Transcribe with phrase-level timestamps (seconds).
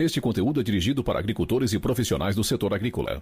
[0.00, 3.20] Este conteúdo é dirigido para agricultores e profissionais do setor agrícola.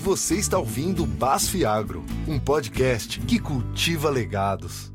[0.00, 4.92] Você está ouvindo Basf Agro, um podcast que cultiva legados.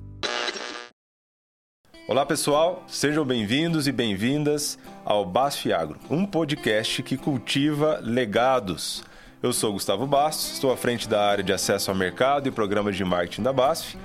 [2.07, 9.03] Olá pessoal, sejam bem-vindos e bem-vindas ao Basf Agro, um podcast que cultiva legados.
[9.43, 12.95] Eu sou Gustavo Bastos, estou à frente da área de acesso ao mercado e programas
[12.95, 13.97] de marketing da Basf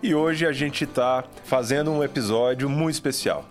[0.00, 3.48] e hoje a gente está fazendo um episódio muito especial.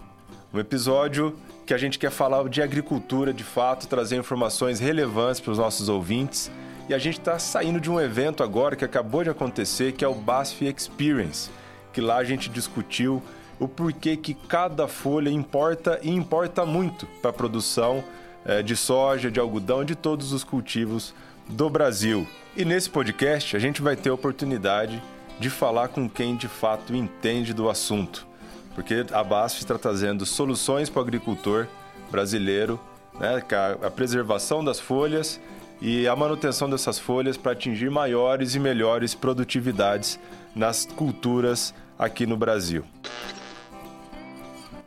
[0.53, 5.51] Um episódio que a gente quer falar de agricultura de fato, trazer informações relevantes para
[5.51, 6.51] os nossos ouvintes.
[6.89, 10.07] E a gente está saindo de um evento agora que acabou de acontecer, que é
[10.07, 11.49] o BASF Experience,
[11.93, 13.21] que lá a gente discutiu
[13.59, 18.03] o porquê que cada folha importa e importa muito para a produção
[18.43, 21.13] é, de soja, de algodão, de todos os cultivos
[21.47, 22.27] do Brasil.
[22.57, 25.01] E nesse podcast a gente vai ter a oportunidade
[25.39, 28.30] de falar com quem de fato entende do assunto
[28.73, 31.67] porque a BASF está trazendo soluções para o agricultor
[32.09, 32.79] brasileiro,
[33.19, 35.39] né, a, a preservação das folhas
[35.81, 40.19] e a manutenção dessas folhas para atingir maiores e melhores produtividades
[40.55, 42.85] nas culturas aqui no Brasil.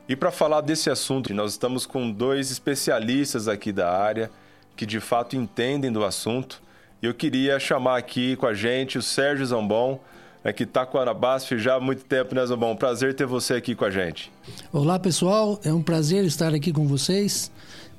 [0.09, 4.31] E para falar desse assunto, nós estamos com dois especialistas aqui da área
[4.77, 6.63] que de fato entendem do assunto.
[7.01, 10.01] Eu queria chamar aqui com a gente o Sérgio Zambon,
[10.45, 12.77] é que está com a Anabasf já há muito tempo, né, Zobão?
[12.77, 14.31] Prazer ter você aqui com a gente.
[14.71, 15.59] Olá, pessoal.
[15.65, 17.51] É um prazer estar aqui com vocês,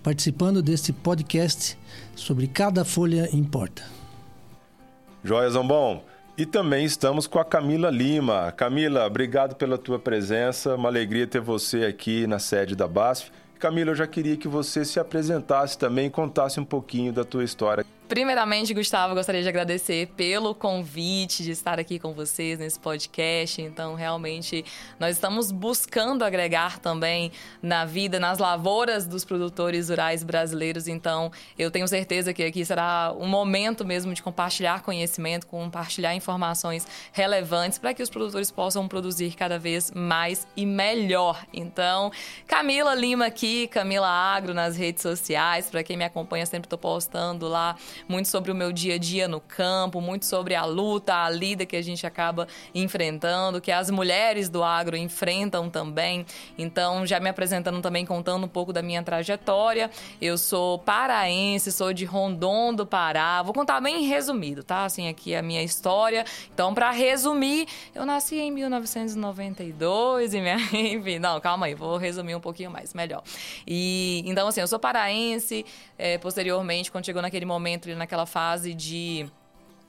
[0.04, 1.76] participando deste podcast
[2.16, 3.84] sobre Cada Folha Importa.
[5.24, 6.04] Joia, Zambon.
[6.38, 8.52] E também estamos com a Camila Lima.
[8.52, 10.76] Camila, obrigado pela tua presença.
[10.76, 13.32] Uma alegria ter você aqui na sede da BASF.
[13.58, 17.44] Camila, eu já queria que você se apresentasse também e contasse um pouquinho da tua
[17.44, 17.86] história.
[18.08, 23.60] Primeiramente, Gustavo, gostaria de agradecer pelo convite de estar aqui com vocês nesse podcast.
[23.60, 24.64] Então, realmente,
[25.00, 27.32] nós estamos buscando agregar também
[27.64, 30.88] na vida, nas lavouras dos produtores rurais brasileiros.
[30.88, 36.86] Então, eu tenho certeza que aqui será um momento mesmo de compartilhar conhecimento, compartilhar informações
[37.12, 41.44] relevantes para que os produtores possam produzir cada vez mais e melhor.
[41.52, 42.12] Então,
[42.46, 45.72] Camila Lima aqui, Camila Agro nas redes sociais.
[45.72, 47.76] Para quem me acompanha, sempre estou postando lá
[48.08, 51.66] muito sobre o meu dia a dia no campo, muito sobre a luta, a lida
[51.66, 56.26] que a gente acaba enfrentando, que as mulheres do agro enfrentam também.
[56.58, 59.90] Então, já me apresentando também, contando um pouco da minha trajetória.
[60.22, 63.42] Eu sou paraense, sou de Rondon do Pará.
[63.42, 64.86] Vou contar bem resumido, tá?
[64.86, 66.26] Assim, aqui a minha história.
[66.54, 70.58] Então, para resumir, eu nasci em 1992 e minha...
[70.74, 73.24] Enfim, não, calma aí, vou resumir um pouquinho mais, melhor.
[73.66, 75.66] E, então, assim, eu sou paraense.
[75.98, 79.28] É, posteriormente, quando chegou naquele momento naquela fase de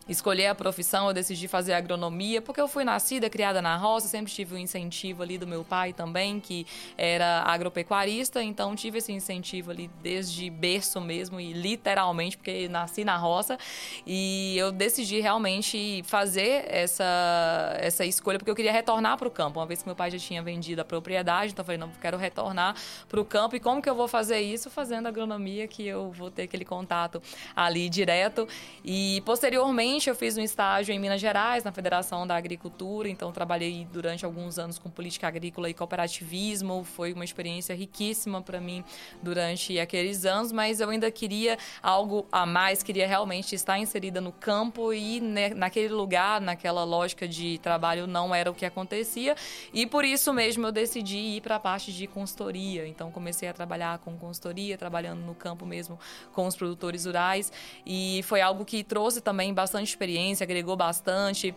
[0.08, 4.32] escolher a profissão, eu decidi fazer agronomia, porque eu fui nascida, criada na roça, sempre
[4.32, 9.12] tive o um incentivo ali do meu pai também, que era agropecuarista, então tive esse
[9.12, 13.58] incentivo ali desde berço mesmo e literalmente, porque nasci na roça,
[14.06, 19.58] e eu decidi realmente fazer essa, essa escolha, porque eu queria retornar para o campo,
[19.58, 22.16] uma vez que meu pai já tinha vendido a propriedade, então eu falei, não, quero
[22.16, 22.76] retornar
[23.08, 24.70] para o campo, e como que eu vou fazer isso?
[24.70, 27.20] Fazendo agronomia, que eu vou ter aquele contato
[27.56, 28.46] ali direto,
[28.84, 33.86] e posteriormente eu fiz um estágio em Minas Gerais, na Federação da Agricultura, então trabalhei
[33.90, 36.84] durante alguns anos com política agrícola e cooperativismo.
[36.84, 38.84] Foi uma experiência riquíssima para mim
[39.22, 44.32] durante aqueles anos, mas eu ainda queria algo a mais, queria realmente estar inserida no
[44.32, 45.20] campo e
[45.54, 49.34] naquele lugar, naquela lógica de trabalho não era o que acontecia.
[49.72, 52.86] E por isso mesmo eu decidi ir para a parte de consultoria.
[52.86, 55.98] Então comecei a trabalhar com consultoria, trabalhando no campo mesmo
[56.34, 57.50] com os produtores rurais
[57.86, 61.54] e foi algo que trouxe também bastante experiência, agregou bastante.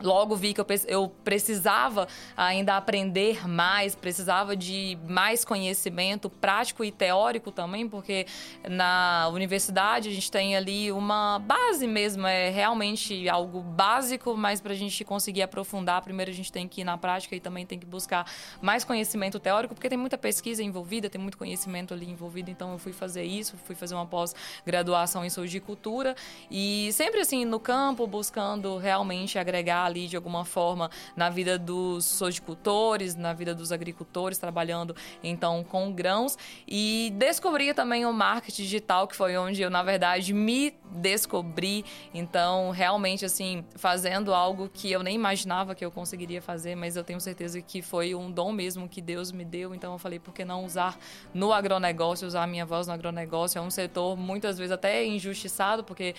[0.00, 7.52] Logo vi que eu, precisava ainda aprender mais, precisava de mais conhecimento prático e teórico
[7.52, 8.26] também, porque
[8.68, 14.72] na universidade a gente tem ali uma base mesmo, é realmente algo básico, mas para
[14.72, 17.78] a gente conseguir aprofundar, primeiro a gente tem que ir na prática e também tem
[17.78, 18.26] que buscar
[18.60, 22.78] mais conhecimento teórico, porque tem muita pesquisa envolvida, tem muito conhecimento ali envolvido, então eu
[22.78, 26.16] fui fazer isso, fui fazer uma pós-graduação em sojicultura
[26.50, 32.04] e sempre assim no campo, buscando realmente agregar ali de alguma forma na vida dos
[32.04, 36.36] sojicultores, na vida dos agricultores, trabalhando então com grãos.
[36.66, 41.84] E descobri também o marketing digital, que foi onde eu, na verdade, me descobrir.
[42.12, 47.04] Então, realmente, assim, fazendo algo que eu nem imaginava que eu conseguiria fazer, mas eu
[47.04, 49.74] tenho certeza que foi um dom mesmo que Deus me deu.
[49.74, 50.98] Então, eu falei, por que não usar
[51.32, 53.58] no agronegócio, usar a minha voz no agronegócio?
[53.58, 56.14] É um setor muitas vezes até injustiçado, porque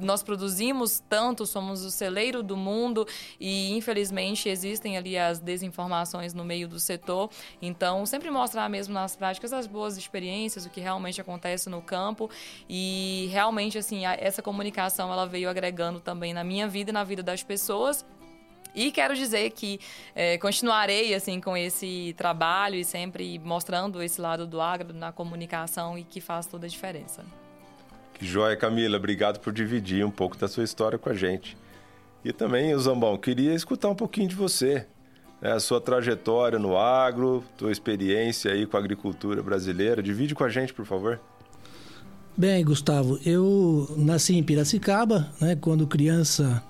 [0.00, 2.91] nós produzimos tanto, somos o celeiro do mundo
[3.40, 7.30] e, infelizmente, existem ali as desinformações no meio do setor.
[7.60, 12.30] Então, sempre mostrar mesmo nas práticas as boas experiências, o que realmente acontece no campo
[12.68, 17.22] e realmente assim, essa comunicação ela veio agregando também na minha vida e na vida
[17.22, 18.04] das pessoas.
[18.74, 19.78] E quero dizer que
[20.14, 25.98] é, continuarei assim com esse trabalho e sempre mostrando esse lado do agro na comunicação
[25.98, 27.22] e que faz toda a diferença.
[28.14, 28.96] Que joia, Camila.
[28.96, 31.56] Obrigado por dividir um pouco da sua história com a gente.
[32.24, 34.86] E também, Zambão, queria escutar um pouquinho de você
[35.40, 40.02] né, a sua trajetória no agro, tua experiência aí com a agricultura brasileira.
[40.02, 41.20] Divide com a gente, por favor.
[42.36, 45.54] Bem, Gustavo, eu nasci em Piracicaba, né?
[45.54, 46.62] Quando criança,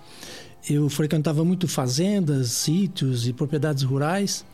[0.69, 4.45] eu frequentava muito fazendas, sítios e propriedades rurais.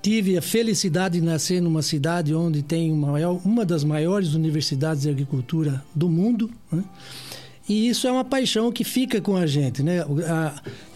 [0.00, 5.02] Tive a felicidade de nascer numa cidade onde tem uma, maior, uma das maiores universidades
[5.02, 6.48] de agricultura do mundo.
[6.70, 6.84] Né?
[7.68, 10.04] E isso é uma paixão que fica com a gente, né?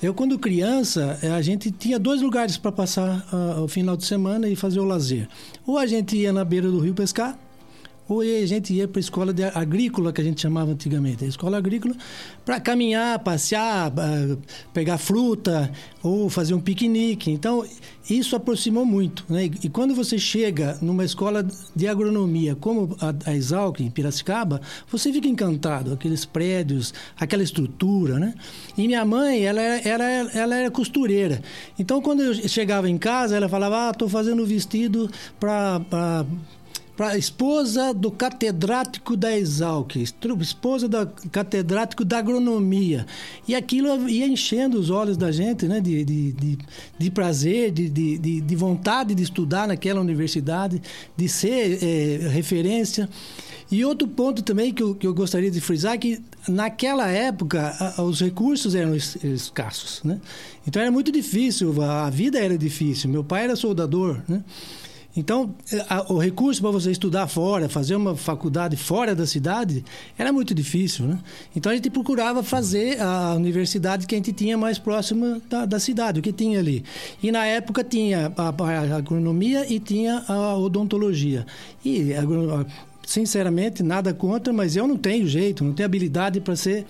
[0.02, 3.26] Eu, quando criança, eh, a gente tinha dois lugares para passar
[3.62, 5.28] o final de semana e fazer o lazer.
[5.66, 7.38] Ou a gente ia na beira do rio pescar,
[8.08, 11.28] ou a gente ia para a escola de agrícola, que a gente chamava antigamente, a
[11.28, 11.94] escola agrícola,
[12.44, 13.92] para caminhar, passear,
[14.72, 15.70] pegar fruta
[16.02, 17.30] ou fazer um piquenique.
[17.30, 17.64] Então,
[18.10, 19.24] isso aproximou muito.
[19.28, 19.50] Né?
[19.62, 24.60] E quando você chega numa escola de agronomia, como a, Exalc, em Piracicaba,
[24.90, 28.18] você fica encantado, aqueles prédios, aquela estrutura.
[28.18, 28.34] Né?
[28.76, 31.40] E minha mãe, ela era, ela era costureira.
[31.78, 35.08] Então, quando eu chegava em casa, ela falava: Ah, estou fazendo vestido
[35.38, 36.26] para
[36.96, 39.96] para esposa do catedrático da Exalc,
[40.40, 43.06] esposa do catedrático da agronomia.
[43.48, 45.80] E aquilo ia enchendo os olhos da gente, né?
[45.80, 46.58] De, de, de,
[46.98, 50.82] de prazer, de, de, de, vontade de estudar naquela universidade,
[51.16, 53.08] de ser é, referência.
[53.70, 57.74] E outro ponto também que eu, que eu gostaria de frisar é que naquela época
[57.96, 60.20] a, os recursos eram escassos, né?
[60.68, 63.08] Então era muito difícil, a vida era difícil.
[63.08, 64.44] Meu pai era soldador, né?
[65.14, 65.54] Então,
[65.88, 69.84] a, o recurso para você estudar fora, fazer uma faculdade fora da cidade,
[70.16, 71.18] era muito difícil, né?
[71.54, 75.78] Então, a gente procurava fazer a universidade que a gente tinha mais próxima da, da
[75.78, 76.82] cidade, o que tinha ali.
[77.22, 81.44] E, na época, tinha a, a agronomia e tinha a odontologia.
[81.84, 82.12] E,
[83.06, 86.86] sinceramente, nada contra, mas eu não tenho jeito, não tenho habilidade para ser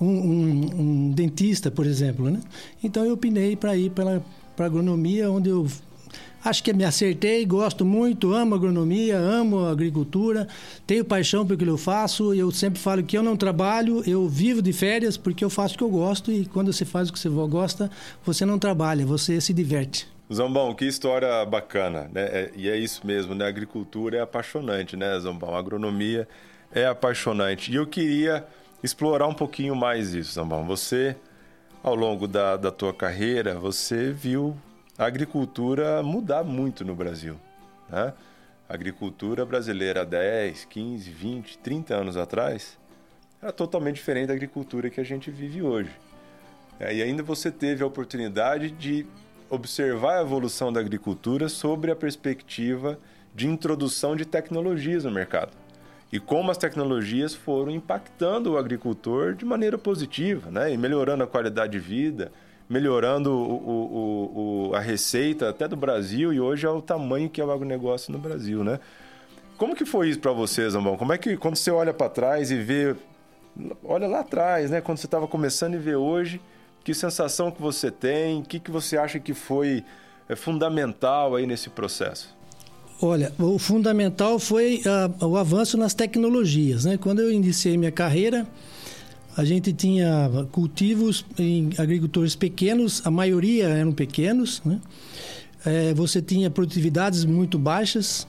[0.00, 2.40] um, um, um, dentista, por exemplo, né?
[2.82, 4.22] Então, eu opinei para ir para
[4.56, 5.66] a agronomia, onde eu
[6.46, 10.46] Acho que me acertei, gosto muito, amo agronomia, amo agricultura,
[10.86, 12.32] tenho paixão pelo que eu faço.
[12.32, 15.78] Eu sempre falo que eu não trabalho, eu vivo de férias porque eu faço o
[15.78, 17.90] que eu gosto e quando você faz o que você gosta,
[18.24, 20.06] você não trabalha, você se diverte.
[20.32, 22.22] Zombão, que história bacana, né?
[22.26, 23.44] É, e é isso mesmo, né?
[23.44, 25.52] A agricultura é apaixonante, né, Zombão?
[25.52, 26.28] A agronomia
[26.72, 27.72] é apaixonante.
[27.72, 28.46] E eu queria
[28.84, 30.64] explorar um pouquinho mais isso, Zombão.
[30.64, 31.16] Você,
[31.82, 34.56] ao longo da, da tua carreira, você viu
[34.98, 37.36] a agricultura mudar muito no Brasil.
[37.88, 38.12] Né?
[38.68, 42.78] A agricultura brasileira há 10, 15, 20, 30 anos atrás
[43.40, 45.90] era totalmente diferente da agricultura que a gente vive hoje.
[46.80, 49.06] É, e ainda você teve a oportunidade de
[49.48, 52.98] observar a evolução da agricultura sobre a perspectiva
[53.34, 55.52] de introdução de tecnologias no mercado.
[56.10, 60.72] E como as tecnologias foram impactando o agricultor de maneira positiva, né?
[60.72, 62.32] e melhorando a qualidade de vida,
[62.68, 67.40] melhorando o, o, o, a receita até do Brasil e hoje é o tamanho que
[67.40, 68.80] é o agronegócio no Brasil, né?
[69.56, 70.96] Como que foi isso para você, Zambão?
[70.96, 72.94] Como é que quando você olha para trás e vê,
[73.82, 74.80] olha lá atrás, né?
[74.80, 76.40] Quando você estava começando e vê hoje,
[76.84, 78.40] que sensação que você tem?
[78.40, 79.82] O que, que você acha que foi
[80.28, 82.36] é, fundamental aí nesse processo?
[83.00, 84.82] Olha, o fundamental foi
[85.20, 86.96] uh, o avanço nas tecnologias, né?
[86.98, 88.46] Quando eu iniciei minha carreira,
[89.36, 94.80] a gente tinha cultivos em agricultores pequenos, a maioria eram pequenos, né?
[95.64, 98.26] É, você tinha produtividades muito baixas,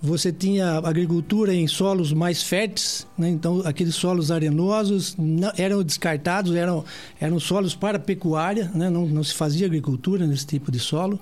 [0.00, 3.30] você tinha agricultura em solos mais férteis, né?
[3.30, 6.84] então aqueles solos arenosos não, eram descartados, eram,
[7.18, 8.90] eram solos para pecuária, né?
[8.90, 11.18] não, não se fazia agricultura nesse tipo de solo.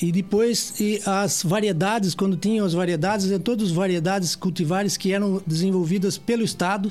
[0.00, 5.12] E depois e as variedades, quando tinham as variedades, eram todas as variedades cultivares que
[5.12, 6.90] eram desenvolvidas pelo Estado?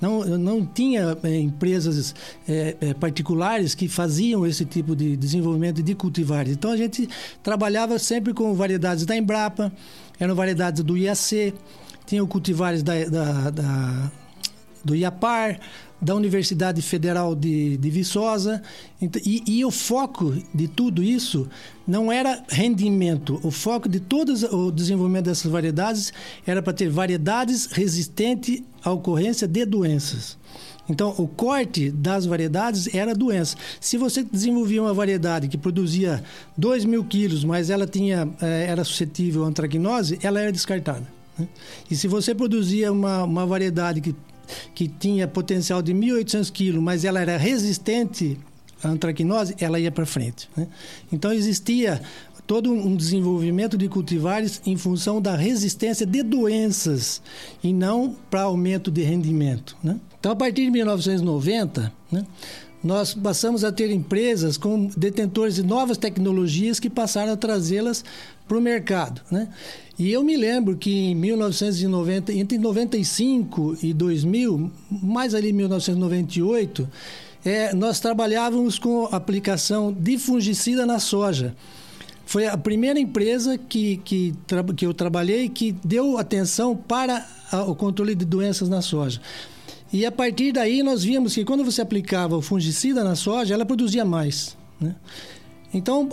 [0.00, 2.14] Não, não tinha é, empresas
[2.48, 6.52] é, é, particulares que faziam esse tipo de desenvolvimento de cultivares.
[6.52, 7.08] Então a gente
[7.42, 9.72] trabalhava sempre com variedades da Embrapa,
[10.18, 11.54] eram variedades do IAC,
[12.06, 14.12] tinham cultivares da, da, da
[14.84, 15.60] do IAPAR,
[16.00, 18.62] da Universidade Federal de, de Viçosa.
[19.24, 21.48] E, e, o foco de tudo isso
[21.86, 23.38] não era rendimento.
[23.42, 26.12] O foco de todo o desenvolvimento dessas variedades
[26.46, 30.38] era para ter variedades resistentes à ocorrência de doenças.
[30.88, 33.56] Então, o corte das variedades era doença.
[33.80, 36.22] Se você desenvolvia uma variedade que produzia
[36.56, 41.06] 2 mil quilos, mas ela tinha, eh, era suscetível à antracnose, ela era descartada.
[41.38, 41.46] Né?
[41.88, 44.14] E se você produzia uma, uma variedade que
[44.74, 48.38] que tinha potencial de 1.800 quilos, mas ela era resistente
[48.82, 50.48] à antracnose, ela ia para frente.
[50.56, 50.66] Né?
[51.12, 52.00] Então existia
[52.50, 57.22] todo um desenvolvimento de cultivares em função da resistência de doenças
[57.62, 59.76] e não para aumento de rendimento.
[59.84, 60.00] Né?
[60.18, 62.26] Então, a partir de 1990, né,
[62.82, 68.04] nós passamos a ter empresas com detentores de novas tecnologias que passaram a trazê-las
[68.48, 69.20] para o mercado.
[69.30, 69.46] Né?
[69.96, 76.88] E eu me lembro que em 1990, entre 95 e 2000, mais ali em 1998,
[77.44, 81.54] é, nós trabalhávamos com aplicação de fungicida na soja.
[82.30, 84.32] Foi a primeira empresa que, que,
[84.76, 89.20] que eu trabalhei que deu atenção para a, o controle de doenças na soja.
[89.92, 93.66] E a partir daí nós vimos que quando você aplicava o fungicida na soja, ela
[93.66, 94.56] produzia mais.
[94.80, 94.94] Né?
[95.74, 96.08] Então,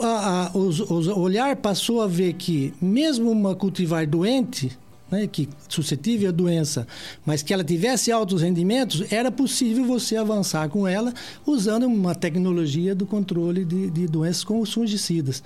[0.56, 4.76] o olhar passou a ver que, mesmo uma cultivar doente,
[5.12, 6.88] né, que suscetível à doença,
[7.26, 11.14] mas que ela tivesse altos rendimentos, era possível você avançar com ela
[11.46, 15.42] usando uma tecnologia do controle de, de doenças com os fungicidas.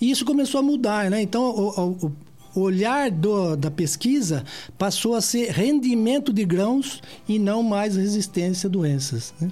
[0.00, 1.20] E isso começou a mudar, né?
[1.22, 2.12] Então, o, o,
[2.54, 4.44] olhar do, da pesquisa
[4.76, 9.32] passou a ser rendimento de grãos e não mais resistência a doenças.
[9.40, 9.50] Né?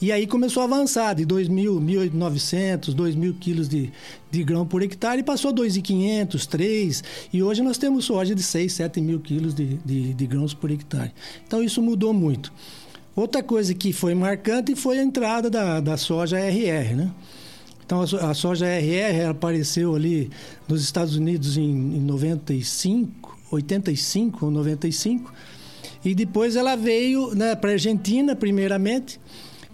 [0.00, 3.90] E aí começou a avançar de 2.000, 1.900, 2.000 quilos de,
[4.30, 7.04] de grão por hectare e passou a 2.500, 3.
[7.32, 10.70] E hoje nós temos soja de 6, 7 mil quilos de, de, de grãos por
[10.70, 11.12] hectare.
[11.46, 12.52] Então isso mudou muito.
[13.14, 17.10] Outra coisa que foi marcante foi a entrada da, da soja RR, né?
[17.86, 20.28] Então a soja RR apareceu ali
[20.68, 25.32] nos Estados Unidos em, em 95, 85 ou 95,
[26.04, 29.20] e depois ela veio né, para a Argentina, primeiramente,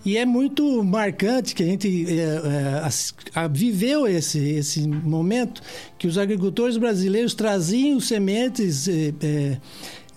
[0.05, 2.83] e é muito marcante que a gente é,
[3.35, 5.63] é, viveu esse, esse momento
[5.97, 9.59] que os agricultores brasileiros traziam sementes é, é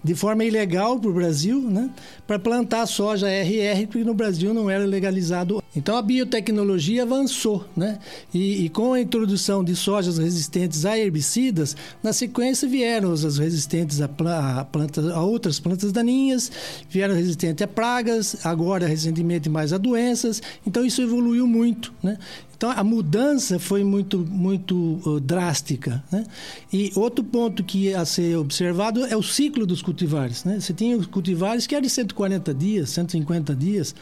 [0.06, 1.90] de forma ilegal para o Brasil, né,
[2.28, 5.64] para plantar soja RR, porque no Brasil não era legalizado.
[5.76, 8.00] Então a biotecnologia avançou, né?
[8.34, 14.00] E, e, com a introdução de sojas resistentes a herbicidas, na sequência vieram as resistentes
[14.00, 16.52] a, plantas, a outras plantas daninhas,
[16.90, 20.42] vieram resistentes a pragas, agora recentemente mais a doenças.
[20.66, 22.18] Então isso evoluiu muito, né?
[22.56, 26.04] Então a mudança foi muito, muito uh, drástica.
[26.12, 26.26] Né?
[26.72, 30.44] E outro ponto que a ser observado é o ciclo dos cultivares.
[30.44, 30.60] Né?
[30.60, 33.96] Você tinha os cultivares que eram de 140 dias, 150 dias.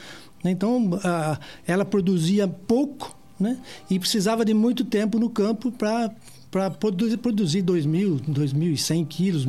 [0.43, 0.51] Né?
[0.51, 3.57] Então a, ela produzia pouco né?
[3.89, 6.11] e precisava de muito tempo no campo para
[6.53, 7.17] para produzir
[7.63, 9.47] 2.000, 2.100 quilos.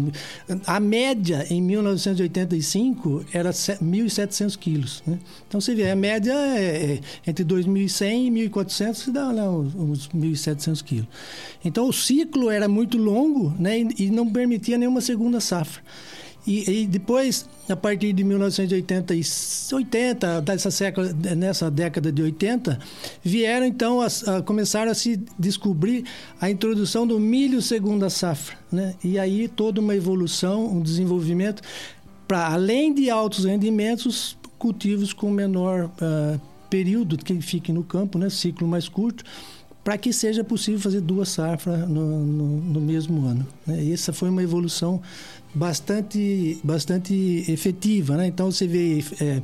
[0.67, 5.03] A média em 1985 era 1.700 quilos.
[5.07, 5.19] Né?
[5.47, 9.75] Então você vê, a média é, é entre 2.100 e 1.400, se dá lá uns,
[9.75, 11.09] uns 1.700 quilos.
[11.63, 13.81] Então o ciclo era muito longo né?
[13.81, 15.83] e, e não permitia nenhuma segunda safra.
[16.47, 19.15] E, e, depois, a partir de 1980,
[19.73, 22.79] 80, dessa século, nessa década de 80,
[23.23, 26.05] vieram então a, a começaram a se descobrir
[26.39, 28.95] a introdução do milho segunda safra, né?
[29.03, 31.63] E aí toda uma evolução, um desenvolvimento
[32.29, 38.29] para além de altos rendimentos, cultivos com menor uh, período que fiquem no campo, né?
[38.29, 39.25] Ciclo mais curto
[39.85, 43.47] para que seja possível fazer duas safras no, no, no mesmo ano.
[43.67, 43.93] Né?
[43.93, 45.03] Essa foi uma evolução
[45.55, 48.17] bastante, bastante efetiva.
[48.17, 48.27] Né?
[48.27, 49.43] Então, você vê é,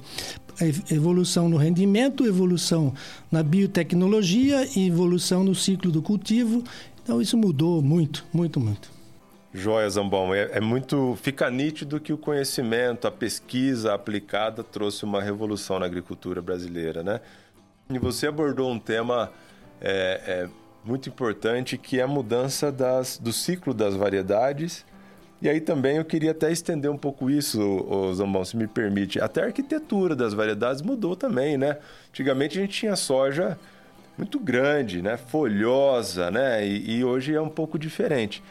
[0.90, 2.94] evolução no rendimento, evolução
[3.30, 6.64] na biotecnologia evolução no ciclo do cultivo.
[7.02, 8.90] Então, isso mudou muito, muito, muito.
[9.52, 10.34] Joia, Zambon.
[10.34, 11.18] É, é, muito.
[11.20, 17.20] Fica nítido que o conhecimento, a pesquisa aplicada trouxe uma revolução na agricultura brasileira, né?
[17.90, 19.32] E você abordou um tema
[19.80, 20.48] é, é
[20.84, 24.84] muito importante que é a mudança das, do ciclo das variedades.
[25.42, 29.18] E aí também eu queria até estender um pouco isso, Zambão, se me permite.
[29.20, 31.78] Até a arquitetura das variedades mudou também, né?
[32.10, 33.58] Antigamente a gente tinha soja
[34.18, 35.16] muito grande, né?
[35.16, 36.66] Folhosa, né?
[36.66, 38.42] E, e hoje é um pouco diferente.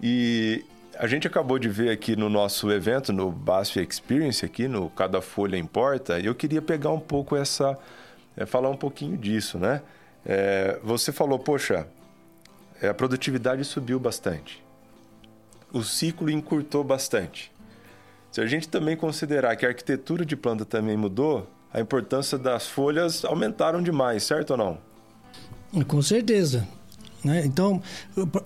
[0.00, 0.64] E
[0.96, 5.20] a gente acabou de ver aqui no nosso evento, no BASF Experience, aqui no Cada
[5.20, 7.76] Folha Importa, e eu queria pegar um pouco essa...
[8.36, 9.82] É, falar um pouquinho disso, né?
[10.28, 11.88] É, você falou, poxa,
[12.82, 14.62] é, a produtividade subiu bastante.
[15.72, 17.50] O ciclo encurtou bastante.
[18.30, 22.66] Se a gente também considerar que a arquitetura de planta também mudou, a importância das
[22.66, 24.78] folhas aumentaram demais, certo ou não?
[25.84, 26.68] Com certeza.
[27.24, 27.44] Né?
[27.44, 27.82] Então,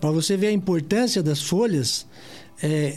[0.00, 2.06] para você ver a importância das folhas,
[2.62, 2.96] é,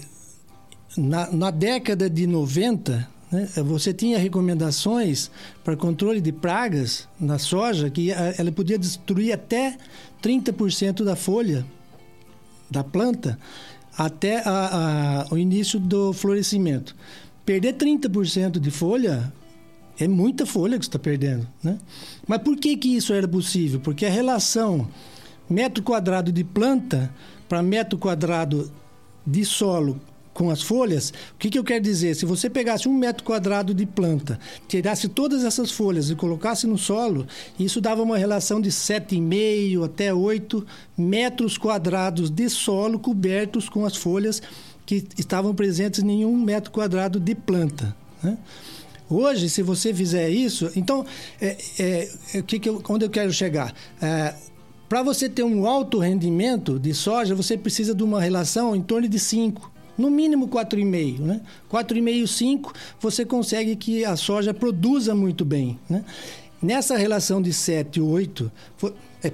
[0.95, 5.31] na, na, década de 90, né, você tinha recomendações
[5.63, 9.77] para controle de pragas na soja que ela podia destruir até
[10.21, 11.65] 30% da folha
[12.69, 13.37] da planta
[13.97, 16.95] até a, a, o início do florescimento.
[17.45, 19.31] Perder 30% de folha
[19.99, 21.47] é muita folha que você está perdendo.
[21.63, 21.77] Né?
[22.27, 23.79] Mas por que, que isso era possível?
[23.79, 24.87] Porque a relação
[25.49, 27.13] metro quadrado de planta
[27.47, 28.71] para metro quadrado
[29.25, 29.99] de solo
[30.35, 32.13] com as folhas, o que, que eu quero dizer?
[32.13, 34.37] Se você pegasse um metro quadrado de planta,
[34.67, 37.25] tirasse todas essas folhas e colocasse no solo,
[37.57, 43.95] isso dava uma relação de 7,5 até 8 metros quadrados de solo cobertos com as
[43.95, 44.41] folhas
[44.85, 47.95] que estavam presentes em um metro quadrado de planta.
[48.21, 48.37] Né?
[49.09, 51.05] Hoje, se você fizer isso, então,
[51.39, 53.73] é, é, é, que que eu, onde eu quero chegar?
[54.01, 54.35] É,
[54.89, 59.07] Para você ter um alto rendimento de soja, você precisa de uma relação em torno
[59.07, 61.41] de 5 no mínimo 4,5, né?
[61.71, 66.03] 4,5, 5, você consegue que a soja produza muito bem, né?
[66.61, 68.51] Nessa relação de 7 e 8,
[69.23, 69.31] é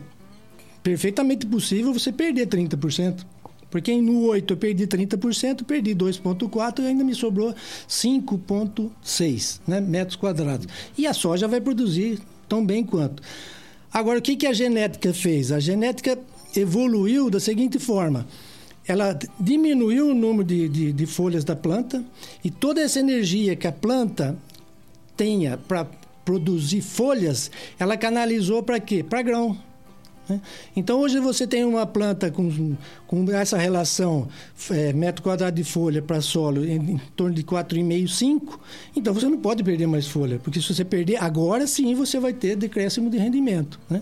[0.83, 3.25] perfeitamente possível você perder 30%.
[3.69, 7.55] Porque no 8 eu perdi 30%, perdi 2,4 e ainda me sobrou
[7.87, 10.67] 5,6 né, metros quadrados.
[10.97, 13.23] E a soja vai produzir tão bem quanto.
[13.93, 15.53] Agora, o que, que a genética fez?
[15.53, 16.19] A genética
[16.53, 18.27] evoluiu da seguinte forma:
[18.87, 22.03] ela diminuiu o número de, de, de folhas da planta
[22.43, 24.37] e toda essa energia que a planta
[25.15, 25.85] tenha para
[26.25, 29.03] produzir folhas, ela canalizou para quê?
[29.03, 29.57] Para grão.
[30.27, 30.41] Né?
[30.75, 32.75] Então hoje você tem uma planta com,
[33.07, 34.27] com essa relação
[34.69, 38.59] é, metro quadrado de folha para solo em, em, torno de 4,5, 5,
[38.95, 42.33] então você não pode perder mais folha, porque se você perder, agora sim você vai
[42.33, 43.79] ter decréscimo de rendimento.
[43.89, 44.01] Né?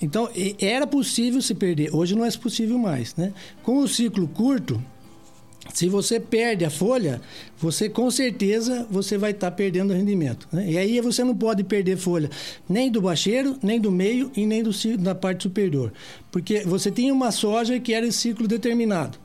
[0.00, 0.28] Então,
[0.58, 1.94] era possível se perder.
[1.94, 3.32] Hoje não é possível mais, né?
[3.62, 4.82] Com o ciclo curto,
[5.74, 7.20] se você perde a folha,
[7.58, 10.48] você com certeza você vai estar tá perdendo rendimento.
[10.52, 10.72] Né?
[10.72, 12.30] E aí você não pode perder folha
[12.68, 15.92] nem do bacheiro, nem do meio e nem do, da parte superior.
[16.30, 19.18] Porque você tinha uma soja que era em ciclo determinado.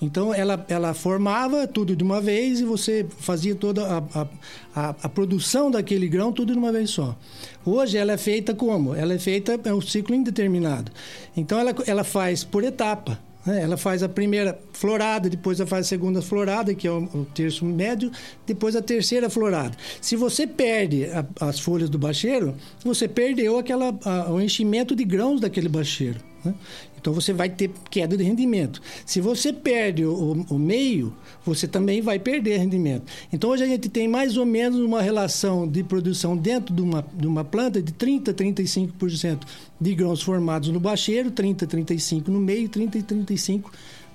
[0.00, 4.26] Então ela, ela formava tudo de uma vez e você fazia toda a,
[4.74, 7.16] a, a, produção daquele grão tudo de uma vez só.
[7.64, 8.94] Hoje ela é feita como?
[8.94, 10.92] Ela é feita é um ciclo indeterminado.
[11.34, 13.18] Então ela, ela faz por etapa.
[13.46, 13.62] Né?
[13.62, 17.24] Ela faz a primeira florada, depois ela faz a segunda florada, que é o, o
[17.32, 18.10] terço médio,
[18.46, 19.74] depois a terceira florada.
[20.00, 23.94] Se você perde a, as folhas do bacheiro, você perdeu aquela,
[24.28, 26.18] o enchimento de grãos daquele bacheiro.
[26.46, 26.54] Né?
[26.98, 28.80] Então você vai ter queda de rendimento.
[29.04, 33.04] Se você perde o, o, meio, você também vai perder rendimento.
[33.32, 37.04] Então hoje a gente tem mais ou menos uma relação de produção dentro de uma,
[37.14, 39.40] de uma planta de 30% a 35%
[39.80, 43.64] de grãos formados no bacheiro, 30% a 35% no meio, 30% a 35%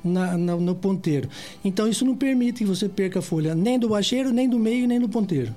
[0.04, 1.30] na, na, no ponteiro.
[1.64, 4.88] Então isso não permite que você perca a folha nem do bacheiro, nem do meio,
[4.88, 5.56] nem do ponteiro.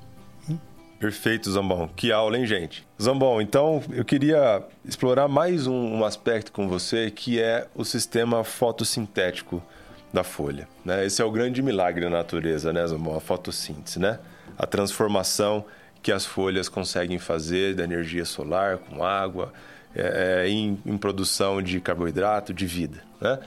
[1.04, 1.86] Perfeito, Zambon.
[1.94, 2.82] Que aula, hein, gente?
[2.98, 8.42] Zambon, então eu queria explorar mais um, um aspecto com você que é o sistema
[8.42, 9.62] fotossintético
[10.10, 10.66] da folha.
[10.82, 11.04] Né?
[11.04, 13.14] Esse é o grande milagre da natureza, né, Zambon?
[13.14, 14.18] A fotossíntese, né?
[14.56, 15.66] A transformação
[16.02, 19.52] que as folhas conseguem fazer da energia solar com água
[19.94, 23.40] é, é, em, em, produção de carboidrato, de vida, né?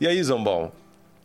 [0.00, 0.72] E aí, Zambon,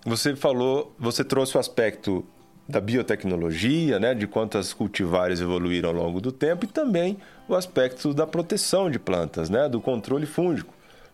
[0.05, 2.23] você falou, você trouxe o aspecto
[2.67, 8.13] da biotecnologia, né, de quantas cultivares evoluíram ao longo do tempo e também o aspecto
[8.13, 10.73] da proteção de plantas, né, do controle fúngico,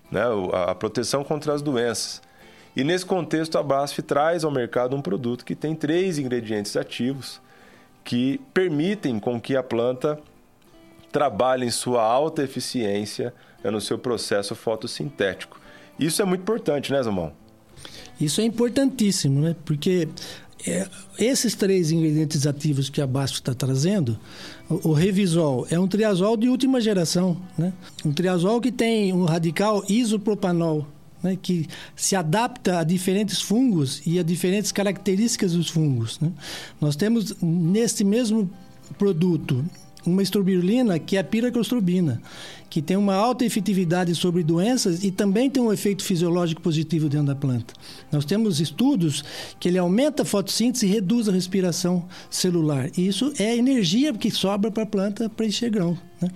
[0.10, 0.22] né,
[0.54, 2.22] a proteção contra as doenças.
[2.76, 7.42] E nesse contexto a BASF traz ao mercado um produto que tem três ingredientes ativos
[8.04, 10.18] que permitem com que a planta
[11.12, 15.60] trabalhe em sua alta eficiência né, no seu processo fotossintético.
[16.00, 17.34] Isso é muito importante, né, Zamão?
[18.20, 19.56] Isso é importantíssimo, né?
[19.66, 20.08] Porque
[20.68, 24.20] é, esses três ingredientes ativos que a BASF está trazendo,
[24.70, 27.74] o, o, Revisol é um triazol de última geração, né?
[28.06, 30.88] Um triazol que tem um radical isopropanol,
[31.22, 31.38] né?
[31.42, 36.20] que se adapta a diferentes fungos e a diferentes características dos fungos.
[36.20, 36.32] Né?
[36.80, 38.50] Nós temos nesse mesmo
[38.98, 39.64] produto
[40.06, 42.22] uma estrobirulina que é a piraclostrobina,
[42.70, 47.28] que tem uma alta efetividade sobre doenças e também tem um efeito fisiológico positivo dentro
[47.28, 47.74] da planta.
[48.12, 49.24] Nós temos estudos
[49.60, 52.90] que ele aumenta a fotossíntese e reduz a respiração celular.
[52.98, 55.98] E isso é energia que sobra para a planta para encher grão.
[56.22, 56.30] Né?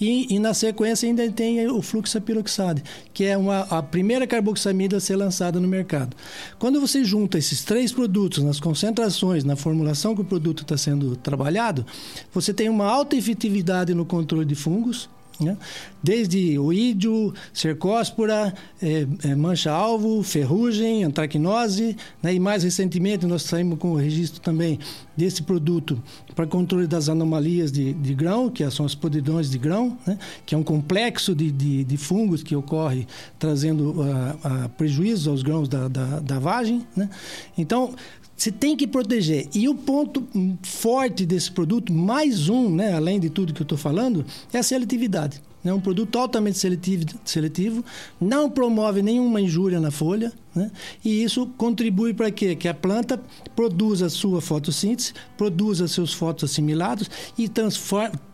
[0.00, 2.82] E, e, na sequência ainda tem o fluxapiroxade,
[3.14, 6.16] que é uma, a primeira carboxamida a ser lançada no mercado.
[6.58, 11.16] Quando você junta esses três produtos nas concentrações, na formulação que o produto está sendo
[11.16, 11.86] trabalhado,
[12.32, 15.08] você tem uma alta efetividade no controle de fungos,
[15.40, 15.56] né?
[16.02, 22.34] Desde oídio, cercóspora, é, é, mancha-alvo, ferrugem, antracnose, né?
[22.34, 24.78] e mais recentemente nós saímos com o registro também
[25.16, 26.02] desse produto
[26.34, 30.18] para controle das anomalias de, de grão, que são as podridões de grão, né?
[30.46, 33.06] que é um complexo de, de, de fungos que ocorre
[33.38, 36.86] trazendo a, a prejuízos aos grãos da, da, da vagem.
[36.96, 37.10] Né?
[37.58, 37.94] Então,
[38.40, 39.48] você tem que proteger.
[39.54, 40.26] E o ponto
[40.62, 44.62] forte desse produto, mais um, né, além de tudo que eu estou falando, é a
[44.62, 45.42] seletividade.
[45.62, 47.84] É um produto altamente seletivo, seletivo
[48.18, 50.70] não promove nenhuma injúria na folha, né?
[51.04, 52.56] e isso contribui para quê?
[52.56, 53.22] Que a planta
[53.54, 57.46] produza sua fotossíntese, produza seus fotoassimilados e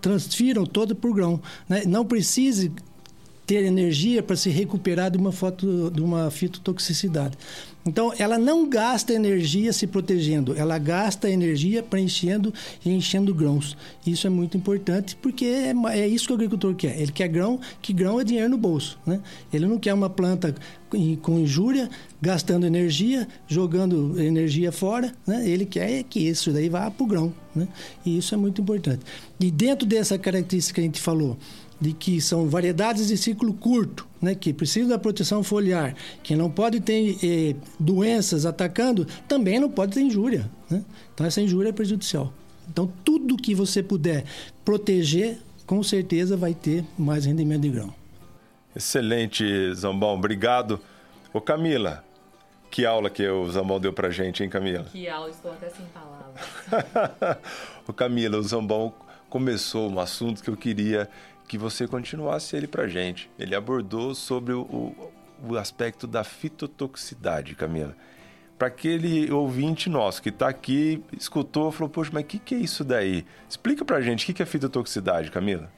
[0.00, 1.42] transfiram todo para o grão.
[1.68, 1.82] Né?
[1.84, 2.70] Não precise
[3.46, 7.38] ter energia para se recuperar de uma, foto, de uma fitotoxicidade.
[7.86, 12.52] Então, ela não gasta energia se protegendo, ela gasta energia preenchendo
[12.84, 13.76] e enchendo grãos.
[14.04, 17.00] Isso é muito importante porque é, é, isso que o agricultor quer.
[17.00, 18.98] Ele quer grão, que grão é dinheiro no bolso.
[19.06, 19.20] Né?
[19.52, 20.52] Ele não quer uma planta
[21.22, 21.88] com injúria,
[22.20, 25.12] gastando energia, jogando energia fora.
[25.24, 25.48] Né?
[25.48, 27.32] Ele quer que isso daí vá para o grão.
[27.54, 27.68] Né?
[28.04, 29.00] E isso é muito importante.
[29.38, 31.38] E dentro dessa característica que a gente falou,
[31.80, 36.50] de que são variedades de ciclo curto, né, que precisam da proteção foliar, que não
[36.50, 40.50] pode ter eh, doenças atacando, também não pode ter injúria.
[40.70, 40.82] Né?
[41.14, 42.32] Então, essa injúria é prejudicial.
[42.68, 44.24] Então, tudo que você puder
[44.64, 47.94] proteger, com certeza vai ter mais rendimento de grão.
[48.74, 50.14] Excelente, Zambão.
[50.14, 50.80] Obrigado.
[51.32, 52.04] Ô, Camila,
[52.70, 54.84] que aula que o Zambão deu pra gente, hein, Camila?
[54.84, 57.38] Que aula, estou até sem palavras.
[57.88, 58.92] Ô, Camila, o Zambão
[59.30, 61.08] começou um assunto que eu queria
[61.46, 63.30] que você continuasse ele para gente.
[63.38, 65.12] Ele abordou sobre o, o,
[65.48, 67.96] o aspecto da fitotoxicidade, Camila.
[68.58, 72.58] Para aquele ouvinte nosso que está aqui, escutou, falou: Poxa, mas o que, que é
[72.58, 73.24] isso daí?
[73.48, 75.70] Explica para gente o que, que é fitotoxicidade, Camila.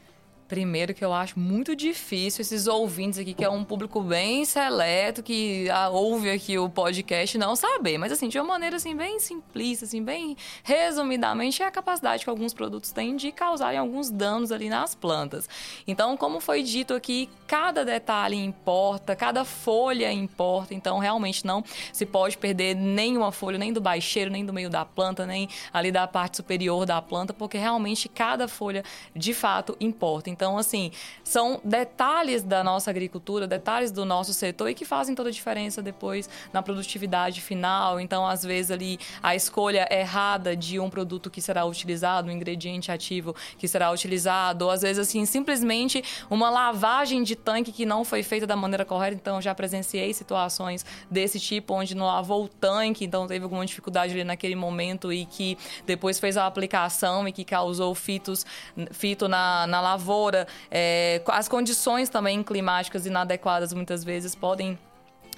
[0.49, 5.23] Primeiro que eu acho muito difícil esses ouvintes aqui, que é um público bem seleto,
[5.23, 7.99] que ah, ouve aqui o podcast, não saber.
[7.99, 12.31] Mas assim, de uma maneira assim, bem simplista, assim, bem resumidamente, é a capacidade que
[12.31, 15.47] alguns produtos têm de causarem alguns danos ali nas plantas.
[15.87, 20.73] Então, como foi dito aqui, cada detalhe importa, cada folha importa.
[20.73, 24.87] Então, realmente não se pode perder nenhuma folha, nem do baixeiro, nem do meio da
[24.87, 28.83] planta, nem ali da parte superior da planta, porque realmente cada folha
[29.15, 30.38] de fato importa.
[30.39, 30.93] Então, assim,
[31.25, 35.83] são detalhes da nossa agricultura, detalhes do nosso setor e que fazem toda a diferença
[35.83, 37.99] depois na produtividade final.
[37.99, 42.93] Então, às vezes ali a escolha errada de um produto que será utilizado, um ingrediente
[42.93, 48.05] ativo que será utilizado, ou às vezes assim, simplesmente uma lavagem de tanque que não
[48.05, 49.17] foi feita da maneira correta.
[49.17, 54.13] Então, já presenciei situações desse tipo onde não lavou o tanque, então teve alguma dificuldade
[54.13, 58.47] ali naquele momento e que depois fez a aplicação e que causou fitos,
[58.93, 60.28] fito na, na lavoura
[60.71, 64.79] é, as condições também climáticas inadequadas muitas vezes podem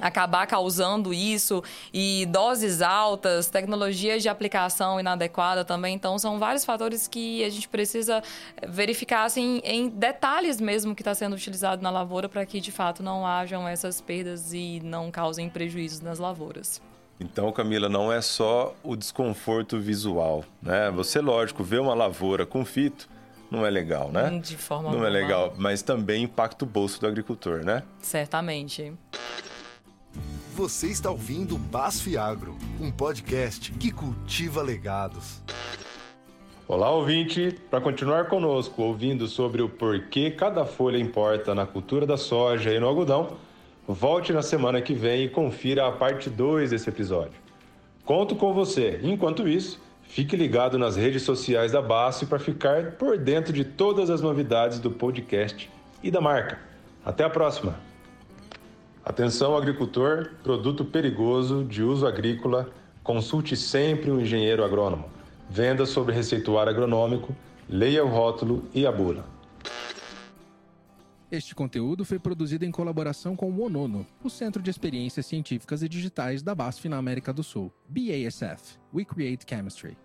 [0.00, 5.94] acabar causando isso e doses altas, tecnologias de aplicação inadequada também.
[5.94, 8.22] Então, são vários fatores que a gente precisa
[8.66, 13.02] verificar assim, em detalhes mesmo que está sendo utilizado na lavoura para que de fato
[13.02, 16.80] não hajam essas perdas e não causem prejuízos nas lavouras.
[17.22, 20.90] Então, Camila, não é só o desconforto visual, né?
[20.92, 23.10] Você, lógico, vê uma lavoura com fito,
[23.50, 24.40] não é legal, né?
[24.42, 27.82] De forma Não é legal, mas também impacta o bolso do agricultor, né?
[28.00, 28.92] Certamente.
[30.54, 35.42] Você está ouvindo Basf Agro, um podcast que cultiva legados.
[36.68, 37.58] Olá, ouvinte!
[37.68, 42.78] Para continuar conosco ouvindo sobre o porquê cada folha importa na cultura da soja e
[42.78, 43.36] no algodão,
[43.88, 47.40] volte na semana que vem e confira a parte 2 desse episódio.
[48.04, 49.00] Conto com você.
[49.02, 54.10] Enquanto isso, Fique ligado nas redes sociais da BASF para ficar por dentro de todas
[54.10, 55.70] as novidades do podcast
[56.02, 56.58] e da marca.
[57.04, 57.76] Até a próxima!
[59.04, 62.68] Atenção, agricultor: produto perigoso de uso agrícola.
[63.04, 65.08] Consulte sempre o engenheiro agrônomo.
[65.48, 67.32] Venda sobre receituário agronômico,
[67.68, 69.24] leia o rótulo e a bula.
[71.30, 75.88] Este conteúdo foi produzido em colaboração com o ONONO, o Centro de Experiências Científicas e
[75.88, 78.80] Digitais da BASF na América do Sul, BASF.
[78.92, 79.96] We Create Chemistry.